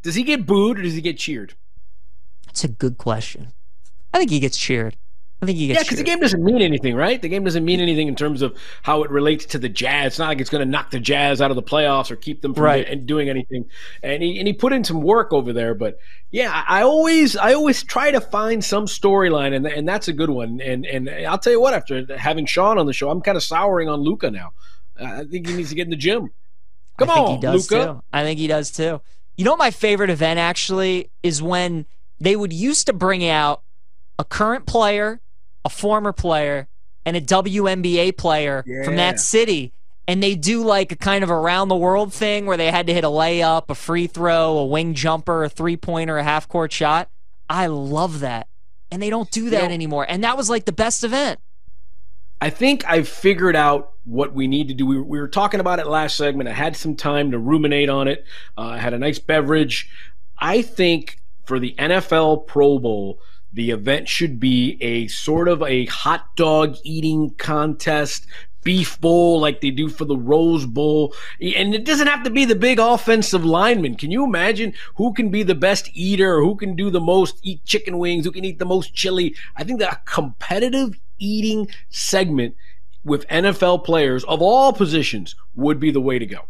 Does 0.02 0.16
he 0.16 0.24
get 0.24 0.46
booed 0.46 0.78
or 0.78 0.82
does 0.82 0.94
he 0.94 1.00
get 1.00 1.18
cheered? 1.18 1.54
That's 2.46 2.66
a 2.66 2.68
good 2.68 2.98
question. 2.98 3.54
I 4.14 4.18
think 4.18 4.30
he 4.30 4.42
gets 4.42 4.58
cheered. 4.58 4.98
I 5.44 5.46
think 5.46 5.58
he 5.58 5.68
gets 5.68 5.80
yeah, 5.80 5.84
because 5.84 5.98
the 5.98 6.04
game 6.04 6.20
doesn't 6.20 6.44
mean 6.44 6.62
anything, 6.62 6.96
right? 6.96 7.22
The 7.22 7.30
game 7.30 7.44
doesn't 7.44 7.64
mean 7.64 7.80
anything 7.80 8.08
in 8.08 8.16
terms 8.16 8.42
of 8.42 8.58
how 8.82 9.04
it 9.04 9.12
relates 9.12 9.46
to 9.48 9.60
the 9.60 9.70
Jazz. 9.70 10.08
It's 10.08 10.20
not 10.20 10.28
like 10.28 10.42
it's 10.42 10.50
going 10.50 10.66
to 10.66 10.70
knock 10.70 10.92
the 10.92 11.00
Jazz 11.00 11.42
out 11.42 11.52
of 11.52 11.56
the 11.56 11.64
playoffs 11.64 12.10
or 12.12 12.16
keep 12.16 12.42
them 12.42 12.54
from 12.54 12.64
right. 12.64 13.06
doing 13.06 13.30
anything. 13.30 13.66
And 14.02 14.24
he 14.24 14.40
and 14.40 14.48
he 14.48 14.54
put 14.54 14.74
in 14.74 14.84
some 14.84 15.02
work 15.02 15.34
over 15.34 15.54
there, 15.54 15.76
but 15.76 15.98
yeah, 16.32 16.64
I 16.68 16.82
always 16.82 17.38
I 17.38 17.54
always 17.54 17.84
try 17.84 18.10
to 18.10 18.20
find 18.20 18.64
some 18.64 18.86
storyline, 18.86 19.56
and 19.56 19.68
and 19.68 19.88
that's 19.88 20.08
a 20.08 20.14
good 20.14 20.32
one. 20.32 20.62
And 20.62 20.86
and 20.86 21.10
I'll 21.10 21.38
tell 21.38 21.54
you 21.54 21.62
what, 21.62 21.76
after 21.76 22.18
having 22.18 22.48
Sean 22.48 22.80
on 22.80 22.88
the 22.88 22.94
show, 22.94 23.10
I'm 23.10 23.22
kind 23.22 23.38
of 23.38 23.44
souring 23.44 23.88
on 23.88 24.00
Luka 24.00 24.32
now. 24.32 24.54
I 25.00 25.26
think 25.26 25.48
he 25.48 25.54
needs 25.56 25.70
to 25.70 25.76
get 25.76 25.84
in 25.84 25.92
the 25.92 25.96
gym. 25.96 26.32
Come 26.98 27.10
I 27.10 27.14
on, 27.14 27.40
Luka. 27.40 28.02
I 28.12 28.24
think 28.24 28.40
he 28.40 28.48
does 28.48 28.72
too. 28.72 29.02
You 29.38 29.46
know, 29.46 29.52
what 29.52 29.60
my 29.60 29.72
favorite 29.72 30.10
event 30.10 30.40
actually 30.40 31.10
is 31.22 31.42
when 31.42 31.86
they 32.20 32.36
would 32.36 32.54
used 32.54 32.88
to 32.88 32.94
bring 32.94 33.28
out 33.28 33.62
a 34.20 34.24
current 34.24 34.66
player 34.66 35.20
a 35.66 35.70
former 35.70 36.14
player 36.14 36.68
and 37.06 37.18
a 37.18 37.22
WNBA 37.22 38.18
player 38.18 38.64
yeah. 38.66 38.84
from 38.84 38.96
that 38.96 39.20
city. 39.20 39.74
And 40.08 40.22
they 40.22 40.36
do 40.36 40.64
like 40.64 40.92
a 40.92 40.96
kind 40.98 41.24
of 41.24 41.32
around 41.32 41.70
the 41.70 41.76
world 41.76 42.14
thing 42.14 42.46
where 42.46 42.58
they 42.58 42.70
had 42.70 42.88
to 42.88 42.94
hit 42.94 43.04
a 43.04 43.08
layup, 43.08 43.70
a 43.70 43.76
free 43.76 44.08
throw, 44.08 44.58
a 44.58 44.66
wing 44.66 44.94
jumper, 44.94 45.46
a 45.46 45.50
three 45.50 45.78
pointer, 45.78 46.18
a 46.18 46.24
half 46.24 46.48
court 46.48 46.74
shot. 46.74 47.10
I 47.50 47.68
love 47.68 48.20
that. 48.20 48.48
And 48.92 49.02
they 49.02 49.10
don't 49.10 49.32
do 49.32 49.50
that 49.50 49.64
you 49.64 49.68
know, 49.70 49.74
anymore. 49.74 50.06
And 50.08 50.24
that 50.24 50.38
was 50.38 50.50
like 50.50 50.66
the 50.66 50.74
best 50.74 51.04
event. 51.04 51.40
I 52.42 52.50
think 52.50 52.84
I've 52.86 53.08
figured 53.08 53.56
out 53.56 53.94
what 54.04 54.34
we 54.34 54.48
need 54.48 54.68
to 54.68 54.74
do. 54.74 54.86
We, 54.86 55.00
we 55.00 55.20
were 55.20 55.30
talking 55.30 55.62
about 55.62 55.80
it 55.80 55.88
last 55.88 56.18
segment. 56.18 56.50
I 56.50 56.54
had 56.54 56.76
some 56.76 56.96
time 56.96 57.32
to 57.32 57.40
ruminate 57.40 57.90
on 57.90 58.10
it. 58.10 58.26
Uh, 58.58 58.64
I 58.64 58.78
had 58.80 58.94
a 58.94 59.00
nice 59.00 59.18
beverage. 59.18 59.90
I 60.38 60.62
think 60.62 61.20
for 61.46 61.58
the 61.58 61.74
NFL 61.78 62.48
Pro 62.48 62.80
Bowl, 62.80 63.20
the 63.54 63.70
event 63.70 64.10
should 64.10 64.40
be 64.40 64.78
a 64.82 65.08
sort 65.08 65.48
of 65.48 65.62
a 65.62 65.86
hot 65.86 66.36
dog 66.36 66.76
eating 66.84 67.30
contest, 67.38 68.26
beef 68.64 69.00
bowl 69.00 69.40
like 69.40 69.62
they 69.62 69.70
do 69.70 69.90
for 69.90 70.06
the 70.06 70.18
Rose 70.18 70.66
Bowl. 70.66 71.14
And 71.40 71.76
it 71.76 71.86
doesn't 71.86 72.08
have 72.08 72.24
to 72.24 72.30
be 72.30 72.46
the 72.46 72.56
big 72.56 72.80
offensive 72.80 73.46
lineman. 73.46 73.96
Can 73.96 74.10
you 74.10 74.24
imagine 74.24 74.74
who 74.96 75.14
can 75.14 75.30
be 75.30 75.44
the 75.44 75.56
best 75.56 75.90
eater, 75.94 76.40
who 76.40 76.56
can 76.56 76.76
do 76.76 76.90
the 76.90 77.02
most, 77.02 77.40
eat 77.44 77.64
chicken 77.64 78.00
wings, 78.00 78.26
who 78.26 78.32
can 78.32 78.46
eat 78.46 78.60
the 78.60 78.66
most 78.66 78.94
chili? 78.96 79.36
I 79.56 79.64
think 79.64 79.80
that 79.80 79.94
a 79.94 80.02
competitive 80.06 81.00
eating 81.20 81.70
segment 81.90 82.56
with 83.04 83.28
NFL 83.28 83.84
players 83.84 84.24
of 84.24 84.42
all 84.42 84.74
positions 84.74 85.36
would 85.56 85.80
be 85.80 85.92
the 85.92 86.02
way 86.02 86.18
to 86.18 86.26
go. 86.26 86.48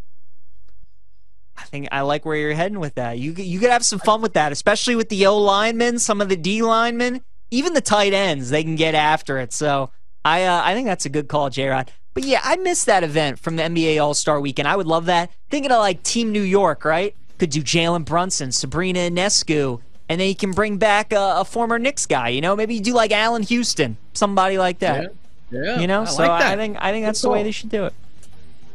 I 1.57 1.63
think 1.65 1.87
I 1.91 2.01
like 2.01 2.25
where 2.25 2.35
you're 2.35 2.53
heading 2.53 2.79
with 2.79 2.95
that. 2.95 3.19
You 3.19 3.33
you 3.33 3.59
could 3.59 3.69
have 3.69 3.85
some 3.85 3.99
fun 3.99 4.21
with 4.21 4.33
that, 4.33 4.51
especially 4.51 4.95
with 4.95 5.09
the 5.09 5.25
O 5.27 5.37
linemen, 5.37 5.99
some 5.99 6.21
of 6.21 6.29
the 6.29 6.35
D 6.35 6.61
linemen, 6.61 7.21
even 7.51 7.73
the 7.73 7.81
tight 7.81 8.13
ends. 8.13 8.49
They 8.49 8.63
can 8.63 8.75
get 8.75 8.95
after 8.95 9.37
it. 9.37 9.53
So 9.53 9.91
I 10.25 10.43
uh, 10.43 10.61
I 10.63 10.73
think 10.73 10.87
that's 10.87 11.05
a 11.05 11.09
good 11.09 11.27
call, 11.27 11.49
J 11.49 11.67
Rod. 11.67 11.91
But 12.13 12.23
yeah, 12.23 12.41
I 12.43 12.57
missed 12.57 12.85
that 12.85 13.03
event 13.03 13.39
from 13.39 13.55
the 13.55 13.63
NBA 13.63 14.01
All 14.01 14.13
Star 14.13 14.39
Weekend. 14.39 14.67
I 14.67 14.75
would 14.75 14.87
love 14.87 15.05
that. 15.05 15.31
Thinking 15.49 15.71
of 15.71 15.79
like 15.79 16.03
Team 16.03 16.31
New 16.31 16.41
York, 16.41 16.85
right? 16.85 17.15
Could 17.39 17.49
do 17.49 17.61
Jalen 17.61 18.05
Brunson, 18.05 18.51
Sabrina 18.51 18.99
Ionescu, 18.99 19.81
and 20.09 20.21
then 20.21 20.27
you 20.27 20.35
can 20.35 20.51
bring 20.51 20.77
back 20.77 21.11
a, 21.11 21.37
a, 21.37 21.45
former 21.45 21.79
Knicks 21.79 22.05
guy. 22.05 22.29
You 22.29 22.41
know, 22.41 22.55
maybe 22.55 22.75
you 22.75 22.81
do 22.81 22.93
like 22.93 23.11
Allan 23.11 23.41
Houston, 23.43 23.97
somebody 24.13 24.57
like 24.59 24.79
that. 24.79 25.13
Yeah, 25.49 25.61
yeah. 25.63 25.79
You 25.79 25.87
know, 25.87 26.03
I 26.03 26.05
so 26.05 26.21
like 26.21 26.41
I 26.41 26.55
think 26.55 26.77
I 26.79 26.91
think 26.91 27.05
that's 27.05 27.21
the 27.21 27.29
way 27.29 27.43
they 27.43 27.51
should 27.51 27.69
do 27.69 27.85
it. 27.85 27.93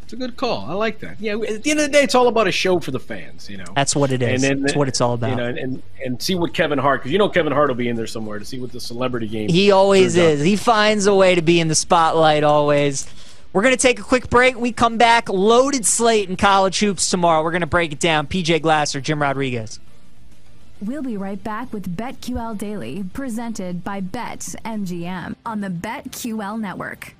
It's 0.09 0.15
a 0.15 0.17
good 0.17 0.39
call. 0.39 0.65
I 0.67 0.73
like 0.73 1.01
that. 1.01 1.21
Yeah, 1.21 1.35
at 1.35 1.63
the 1.65 1.71
end 1.71 1.81
of 1.81 1.85
the 1.85 1.93
day, 1.93 2.03
it's 2.03 2.15
all 2.15 2.29
about 2.29 2.49
a 2.49 2.51
show 2.51 2.81
for 2.81 2.93
the 2.93 2.99
fans. 2.99 3.51
You 3.51 3.59
know, 3.59 3.67
that's 3.77 3.95
what 3.95 4.11
it 4.11 4.23
is. 4.23 4.43
And 4.43 4.43
then, 4.43 4.63
that's 4.63 4.75
what 4.75 4.89
it's 4.89 5.03
all 5.03 5.13
about. 5.13 5.29
You 5.29 5.37
know, 5.37 5.45
and, 5.45 5.59
and, 5.59 5.83
and 6.03 6.23
see 6.23 6.35
what 6.35 6.55
Kevin 6.55 6.79
Hart 6.79 7.03
because 7.03 7.13
you 7.13 7.19
know 7.19 7.29
Kevin 7.29 7.53
Hart 7.53 7.69
will 7.69 7.75
be 7.75 7.91
in 7.91 7.97
there 7.97 8.07
somewhere 8.07 8.39
to 8.39 8.45
see 8.47 8.59
what 8.59 8.73
the 8.73 8.81
celebrity 8.81 9.29
game. 9.29 9.51
He 9.51 9.71
always 9.71 10.17
is. 10.17 10.41
He 10.41 10.57
finds 10.57 11.05
a 11.05 11.15
way 11.15 11.35
to 11.35 11.43
be 11.43 11.61
in 11.61 11.69
the 11.69 11.75
spotlight 11.75 12.43
always. 12.43 13.07
We're 13.53 13.61
going 13.61 13.75
to 13.75 13.83
take 13.83 14.01
a 14.01 14.03
quick 14.03 14.31
break. 14.31 14.59
We 14.59 14.73
come 14.73 14.97
back, 14.97 15.29
loaded 15.29 15.85
slate 15.85 16.31
in 16.31 16.37
college 16.37 16.79
hoops 16.79 17.11
tomorrow. 17.11 17.45
We're 17.45 17.51
going 17.51 17.61
to 17.61 17.67
break 17.67 17.93
it 17.93 18.01
down. 18.01 18.29
PJ 18.29 18.63
Glasser, 18.63 19.03
Jim 19.03 19.21
Rodriguez. 19.21 19.79
We'll 20.81 21.03
be 21.03 21.19
right 21.19 21.43
back 21.45 21.71
with 21.71 21.99
BetQL 21.99 22.57
Daily, 22.57 23.05
presented 23.13 23.85
by 23.85 24.01
BetMGM 24.01 25.35
on 25.45 25.61
the 25.61 25.69
BetQL 25.69 26.59
network. 26.59 27.15